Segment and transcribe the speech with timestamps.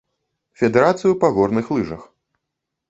[0.61, 2.01] Федэрацыю па горных лыжах.